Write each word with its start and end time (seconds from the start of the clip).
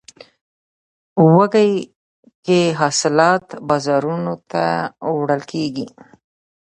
وږی 1.35 1.71
کې 2.45 2.61
حاصلات 2.79 3.45
بازارونو 3.67 4.33
ته 4.51 4.63
وړل 5.17 5.41
کیږي. 5.51 5.87